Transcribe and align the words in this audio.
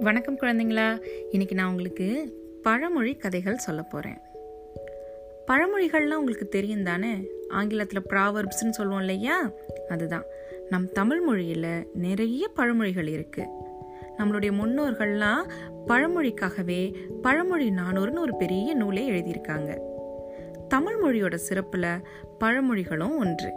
வணக்கம் 0.00 0.38
குழந்தைங்களா. 0.38 1.02
இன்னைக்கு 1.30 1.54
நான் 1.54 1.70
உங்களுக்கு 1.70 2.36
பழமொழி 2.62 3.14
கதைகள் 3.14 3.56
சொல்ல 3.56 3.82
போகிறேன் 3.82 4.18
பழமொழிகள்லாம் 5.46 6.14
உங்களுக்கு 6.14 6.48
தெரியும் 6.48 6.82
தானே? 6.82 7.28
ஆங்கிலத்தில் 7.48 8.02
ப்ராவர்ப்ஸ்னு 8.10 8.70
சொல்லுவோம் 8.70 9.00
இல்லையா? 9.00 9.50
அதுதான். 9.88 10.24
நம் 10.68 10.92
தமிழ் 10.92 11.20
மொழியில் 11.20 11.90
நிறைய 11.94 12.48
பழமொழிகள் 12.48 13.06
இருக்குது 13.06 13.46
நம்மளுடைய 14.18 14.52
முன்னோர்கள்லாம் 14.62 15.50
பழமொழிக்காகவே 15.86 16.94
பழமொழி 17.22 17.68
நானூறுன்னு 17.68 18.18
ஒரு 18.18 18.36
பெரிய 18.36 18.74
நூலே 18.74 19.10
எழுதியிருக்காங்க. 19.10 19.78
தமிழ் 20.68 20.96
மொழியோட 21.02 21.34
சிறப்பில் 21.34 22.00
பழமொழிகளும் 22.44 23.16
ஒன்று. 23.16 23.52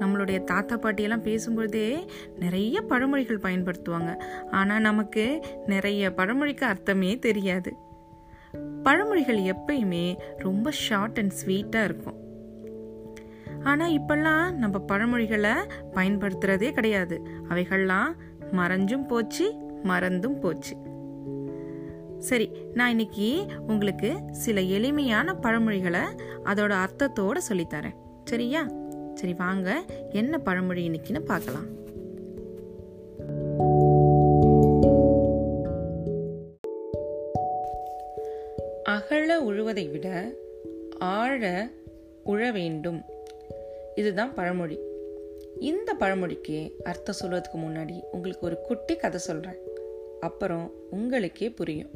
நம்மளுடைய 0.00 0.44
தாத்தா 0.44 0.78
பாட்டியெல்லாம் 0.78 1.26
பேசும்பொழுதே 1.28 2.06
நிறைய 2.38 2.82
பழமொழிகள் 2.82 3.42
பயன்படுத்துவாங்க. 3.42 4.22
ஆனால் 4.50 4.80
நமக்கு 4.80 5.44
நிறைய 5.66 6.14
பழமொழிக்கு 6.14 6.66
அர்த்தமே 6.66 7.18
தெரியாது. 7.18 7.72
பழமொழிகள் 8.82 9.38
எப்பயுமே 9.38 10.18
ரொம்ப 10.36 10.70
ஷார்ட் 10.70 11.18
அண்ட் 11.18 11.32
ஸ்வீட்டாக 11.44 11.84
இருக்கும். 11.84 12.20
ஆனால் 13.62 13.92
இப்பெல்லாம் 13.92 14.52
நம்ம 14.52 14.78
பழமொழிகளை 14.78 15.50
பயன்படுத்துறதே 15.92 16.70
கிடையாது. 16.70 17.26
அவைகள்லாம் 17.48 18.12
மறைஞ்சும் 18.52 19.06
போச்சு 19.06 19.54
மறந்தும் 19.82 20.38
போச்சு. 20.38 20.76
சரி 22.18 22.50
நான் 22.74 22.90
இன்னைக்கு 22.90 23.46
உங்களுக்கு 23.66 24.20
சில 24.30 24.60
எளிமையான 24.60 25.32
பழமொழிகளை 25.32 26.00
அதோட 26.44 26.70
அர்த்தத்தோடு 26.70 27.40
சொல்லித்தரேன். 27.48 27.96
சரியா? 28.24 28.66
சரி 29.14 29.34
வாங்க. 29.34 29.82
என்ன 30.10 30.38
பழமொழி 30.38 30.88
இன்னைக்குன்னு 30.88 31.18
பார்க்கலாம். 31.18 31.80
அகழ 38.82 39.40
உழுவதை 39.40 39.90
விட 39.90 40.34
ஆழ 40.98 41.68
உழ 42.26 42.52
வேண்டும். 42.52 43.02
இதுதான் 43.94 44.34
பழமொழி. 44.34 44.78
இந்த 45.60 45.94
பழமொழிக்கு 45.94 46.72
அர்த்தம் 46.84 47.14
சொல்வதுக்கு 47.22 47.56
முன்னாடி 47.56 48.00
உங்களுக்கு 48.12 48.46
ஒரு 48.46 48.60
குட்டி 48.60 48.96
கதை 48.96 49.20
சொல்கிறேன் 49.20 49.58
அப்புறம் 50.20 50.72
உங்களுக்கே 50.90 51.50
புரியும். 51.50 51.90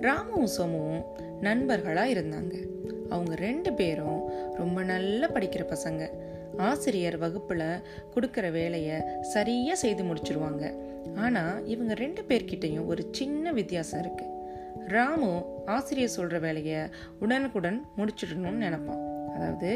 ராமுவும் 0.00 0.48
சோமுவும் 0.58 1.02
நண்பர்களாக 1.40 2.08
இருந்தாங்க. 2.08 2.54
அவங்க 3.12 3.34
ரெண்டு 3.46 3.70
பேரும் 3.80 4.20
ரொம்ப 4.60 4.78
நல்லா 4.92 5.28
படிக்கிற 5.36 5.64
பசங்க. 5.74 6.02
ஆசிரியர் 6.68 7.16
வகுப்பில் 7.24 7.66
கொடுக்குற 8.14 8.46
வேலையை 8.58 8.96
சரியாக 9.34 9.76
செய்து 9.84 10.02
முடிச்சிருவாங்க. 10.08 10.64
ஆனால் 11.24 11.54
இவங்க 11.74 11.92
ரெண்டு 12.04 12.22
பேர்கிட்டையும் 12.28 12.90
ஒரு 12.92 13.04
சின்ன 13.18 13.52
வித்தியாசம் 13.58 14.02
இருக்குது 14.04 14.30
ராமு 14.94 15.30
ஆசிரியர் 15.74 16.16
சொல்கிற 16.16 16.38
வேலையை 16.46 16.80
உடனுக்குடன் 17.24 17.78
முடிச்சிடணும்னு 17.98 18.64
நினைப்பான். 18.66 19.02
அதாவது 19.34 19.70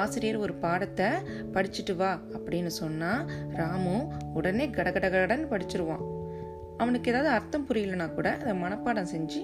ஆசிரியர் 0.00 0.42
ஒரு 0.44 0.54
பாடத்தை 0.64 1.08
படிச்சுட்டு 1.54 1.94
வா 2.00 2.10
அப்படின்னு 2.36 2.72
சொன்னால் 2.82 3.26
ராமு 3.60 3.96
உடனே 4.38 4.66
கடகடகடன் 4.78 5.44
படிச்சிருவான். 5.52 6.04
அவனுக்கு 6.82 7.10
ஏதாவது 7.12 7.30
அர்த்தம் 7.36 7.66
புரியலனா 7.68 8.06
கூட 8.16 8.30
அதை 8.40 8.54
மனப்பாடம் 8.62 9.12
செஞ்சு 9.14 9.42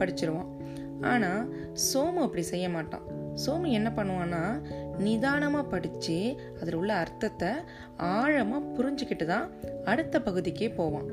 படிச்சிருவான். 0.00 0.50
ஆனால் 1.00 1.72
சோமு 1.74 2.20
அப்படி 2.20 2.42
செய்ய 2.42 2.68
மாட்டான். 2.68 3.02
சோமு 3.46 3.68
என்ன 3.70 3.92
பண்ணுவான்னா 3.96 4.62
நிதானமாக 4.98 5.68
படித்து 5.68 6.36
அதில் 6.60 6.74
உள்ள 6.74 6.94
அர்த்தத்தை 6.94 7.48
ஆழமாக 7.96 8.72
புரிஞ்சுக்கிட்டு 8.76 9.24
தான் 9.24 9.50
அடுத்த 9.84 10.20
பகுதிக்கே 10.20 10.70
போவான். 10.70 11.08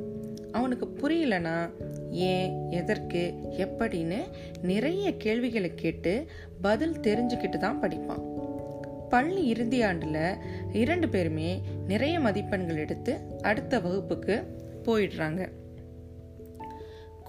அவனுக்கு 0.52 0.86
புரியலனா 0.86 1.70
ஏன் 2.10 2.70
எதற்கு 2.70 3.34
எப்படின்னு 3.58 4.20
நிறைய 4.62 5.16
கேள்விகளை 5.16 5.76
கேட்டு 5.76 6.26
பதில் 6.62 7.00
தெரிஞ்சுக்கிட்டு 7.00 7.58
தான் 7.58 7.82
படிப்பான். 7.82 8.24
பள்ளி 9.10 9.46
இறுதி 9.46 9.84
ஆண்டில் 9.84 10.38
இரண்டு 10.72 11.10
பேருமே 11.10 11.62
நிறைய 11.88 12.20
மதிப்பெண்கள் 12.20 12.78
எடுத்து 12.78 13.20
அடுத்த 13.42 13.80
வகுப்புக்கு 13.80 14.44
போயிடுறாங்க. 14.84 15.50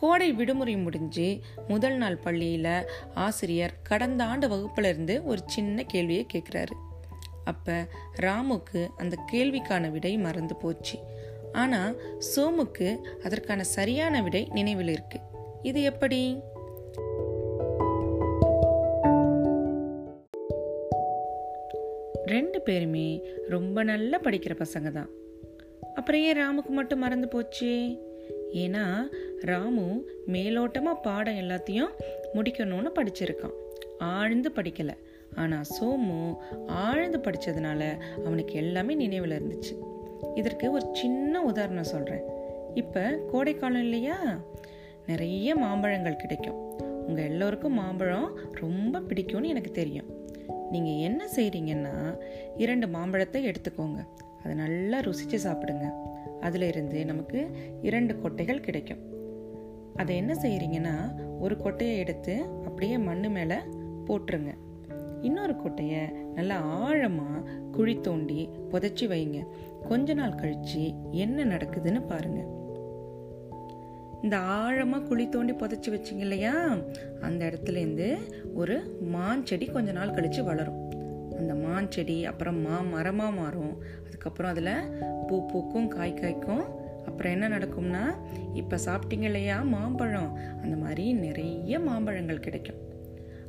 கோடை 0.03 0.29
விடுமுறை 0.33 0.75
முடிஞ்சு 0.77 1.27
முதல் 1.69 1.97
நாள் 1.97 2.17
பள்ளியில் 2.17 2.75
ஆசிரியர் 3.15 3.75
கடந்த 3.83 4.25
ஆண்டு 4.25 4.47
வகுப்பிலிருந்து 4.49 5.15
ஒரு 5.25 5.41
சின்ன 5.47 5.83
கேள்வியை 5.83 6.27
கேட்குறாரு 6.33 6.75
அப்போ 7.45 7.77
ராமுக்கு 8.21 8.81
அந்த 8.97 9.15
கேள்விக்கான 9.33 9.91
விடை 9.91 10.17
மறந்து 10.17 10.57
போச்சு. 10.57 10.99
ஆனால் 11.53 11.97
சோமுக்கு 12.37 12.89
அதற்கான 13.25 13.65
சரியான 13.77 14.23
விடை 14.23 14.43
நினைவில் 14.53 14.89
இருக்கு. 14.89 15.19
இது 15.63 15.83
எப்படி? 15.83 16.39
ரெண்டு 22.27 22.61
பேருமே 22.61 23.09
ரொம்ப 23.49 23.83
நல்லா 23.83 24.19
படிக்கிற 24.21 24.65
பசங்க 24.65 24.91
தான். 24.91 25.11
அப்புறம் 25.95 26.21
ஏன் 26.21 26.39
ராமுக்கு 26.39 26.73
மட்டும் 26.79 26.99
மறந்து 26.99 27.29
போச்சு? 27.29 27.73
ஏன்னா 28.53 28.85
ராமு 29.45 30.03
மேலோட்டமாக 30.27 31.03
பாடம் 31.03 31.35
எல்லாத்தையும் 31.35 31.91
முடிக்கணும்னு 32.35 32.91
படிச்சிருக்கான். 32.95 33.55
ஆழ்ந்து 33.99 34.53
படிக்கலை. 34.57 34.95
ஆனால் 35.35 35.65
சோமு 35.81 36.37
ஆழ்ந்து 36.67 37.19
படித்ததுனால 37.19 38.01
அவனுக்கு 38.25 38.55
எல்லாமே 38.55 38.95
நினைவில் 38.95 39.43
இருந்துச்சு. 39.43 39.91
இதற்கு 40.35 40.71
ஒரு 40.71 40.89
சின்ன 40.93 41.43
உதாரணம் 41.43 41.85
சொல்கிறேன் 41.85 42.23
இப்போ 42.75 43.21
கோடைக்காலம் 43.31 43.81
இல்லையா? 43.81 44.41
நிறைய 45.07 45.57
மாம்பழங்கள் 45.57 46.17
கிடைக்கும். 46.17 46.79
உங்கள் 46.79 47.25
எல்லோருக்கும் 47.25 47.75
மாம்பழம் 47.75 48.39
ரொம்ப 48.51 49.01
பிடிக்கும்னு 49.01 49.47
எனக்கு 49.47 49.71
தெரியும். 49.71 50.11
நீங்கள் 50.71 51.01
என்ன 51.01 51.29
செய்கிறீங்கன்னா 51.37 52.19
இரண்டு 52.57 52.89
மாம்பழத்தை 52.89 53.47
எடுத்துக்கோங்க. 53.47 54.07
அதை 54.45 54.55
நல்லா 54.55 54.99
ருசித்து 54.99 55.51
சாப்பிடுங்க. 55.51 55.91
அதில் 56.41 56.63
இருந்து 56.63 57.05
நமக்கு 57.05 57.51
இரண்டு 57.83 58.15
கொட்டைகள் 58.15 58.61
கிடைக்கும். 58.61 59.21
அதை 59.97 60.17
என்ன 60.17 60.33
செய்கிறீங்கன்னா 60.43 60.97
ஒரு 61.41 61.55
கொட்டையை 61.55 61.97
எடுத்து 61.97 62.43
அப்படியே 62.43 62.99
மண்ணு 62.99 63.31
மேலே 63.31 63.55
போட்டுருங்க. 64.07 64.55
இன்னொரு 65.21 65.53
கொட்டையை 65.53 66.11
நல்லா 66.35 66.57
ஆழமாக 66.61 67.51
குழி 67.73 68.01
தோண்டி 68.01 68.49
புதைச்சி 68.71 69.07
வைங்க. 69.07 69.47
கொஞ்ச 69.89 70.15
நாள் 70.15 70.35
கழித்து 70.35 71.11
என்ன 71.11 71.45
நடக்குதுன்னு 71.45 72.07
பாருங்கள் 72.07 72.61
இந்த 74.23 74.39
ஆழமாக 74.39 75.05
குழி 75.05 75.29
தோண்டி 75.29 75.53
புதைச்சி 75.53 75.91
வச்சிங்க 75.91 76.19
இல்லையா? 76.19 76.77
அந்த 77.21 77.47
இடத்துலேருந்து 77.47 78.19
ஒரு 78.55 78.99
மான் 79.01 79.47
செடி 79.47 79.67
கொஞ்ச 79.67 79.93
நாள் 79.93 80.11
கழித்து 80.11 80.45
வளரும். 80.45 80.91
அந்த 81.39 81.55
மான் 81.55 81.91
செடி 81.91 82.25
அப்புறம் 82.25 82.61
மா 82.61 82.81
மரமாக 82.81 83.31
மாறும். 83.31 83.83
அதுக்கப்புறம் 84.07 84.51
அதில் 84.51 84.75
பூ 85.27 85.47
பூக்கும் 85.47 85.89
காய் 85.89 86.19
காய்க்கும். 86.21 86.65
அப்புறம் 87.07 87.33
என்ன 87.33 87.49
நடக்கும்னா 87.49 88.17
இப்போ 88.53 88.77
சாப்பிட்டீங்க 88.77 89.23
இல்லையா 89.23 89.63
மாம்பழம்? 89.63 90.35
அந்த 90.63 90.77
மாதிரி 90.77 91.13
நிறைய 91.13 91.79
மாம்பழங்கள் 91.79 92.41
கிடைக்கும். 92.41 92.81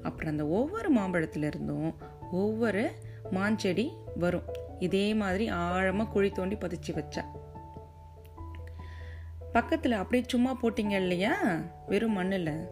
அப்புறம் 0.02 0.32
அந்த 0.32 0.48
ஒவ்வொரு 0.48 0.94
மாம்பழத்திலிருந்தும் 0.94 1.94
ஒவ்வொரு 2.32 2.92
மாஞ்செடி 3.32 3.90
வரும். 4.16 4.44
இதே 4.80 5.14
மாதிரி 5.14 5.48
ஆழமாக 5.48 6.12
குழி 6.12 6.30
தோண்டி 6.30 6.56
பதிச்சு 6.56 6.92
வச்சா. 6.92 7.24
பக்கத்தில் 9.52 9.92
அப்படியே 9.92 10.30
சும்மா 10.30 10.58
போட்டிங்க 10.62 10.96
இல்லையா 10.96 11.62
வெறும் 11.88 12.14
மண்ணில். 12.14 12.68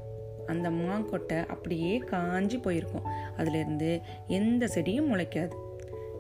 அந்த 0.46 0.70
மாங்கொட்டை 0.70 1.46
அப்படியே 1.46 1.98
காஞ்சி 1.98 2.58
போயிருக்கும். 2.58 3.06
அதுலேருந்து 3.38 4.02
எந்த 4.28 4.66
செடியும் 4.66 5.10
முளைக்காது. 5.12 5.54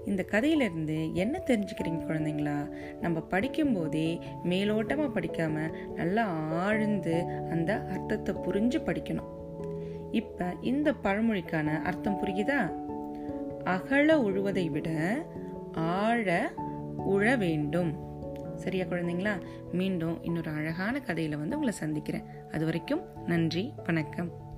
இந்த 0.06 0.26
கதையிலேருந்து 0.32 1.14
என்ன 1.14 1.42
தெரிஞ்சுக்கிறீங்க 1.46 2.02
குழந்தைங்களா? 2.08 2.70
நம்ம 3.02 3.24
படிக்கும்போதே 3.30 4.22
மேலோட்டமாக 4.44 5.10
படிக்காமல் 5.10 5.94
நல்லா 5.96 6.26
ஆழ்ந்து 6.50 7.24
அந்த 7.50 7.86
அர்த்தத்தை 7.86 8.36
புரிஞ்சு 8.36 8.80
படிக்கணும். 8.86 9.30
இப்போ 10.12 10.56
இந்த 10.62 10.94
பழமொழிக்கான 11.04 11.82
அர்த்தம் 11.82 12.20
புரியுதா? 12.22 12.74
அகல 13.64 14.18
உழுவதை 14.18 14.72
விட 14.72 14.90
ஆழ 15.74 16.52
உழ 16.98 17.38
வேண்டும். 17.38 18.10
சரியா 18.56 18.86
குழந்தைங்களா? 18.86 19.42
மீண்டும் 19.72 20.24
இன்னொரு 20.24 20.52
அழகான 20.52 21.00
கதையில் 21.00 21.38
வந்து 21.38 21.56
உங்களை 21.56 21.74
சந்திக்கிறேன். 21.74 22.24
அது 22.52 22.66
வரைக்கும் 22.66 23.02
நன்றி 23.26 23.74
வணக்கம். 23.86 24.51